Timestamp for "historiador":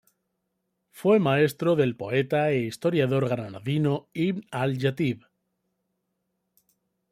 2.61-3.29